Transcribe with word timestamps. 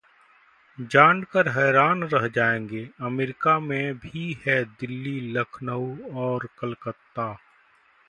जानकर 0.91 1.49
हैरान 1.49 2.03
रह 2.03 2.27
जाएंगे, 2.27 2.87
अमेरिका 3.01 3.57
में 3.59 3.97
भी 3.99 4.37
है 4.47 4.63
दिल्ली, 4.65 5.19
लखनऊ 5.31 5.95
और 6.19 6.47
कलकत्ता 6.59 7.33